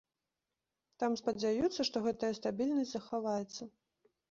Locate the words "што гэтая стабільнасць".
1.91-2.93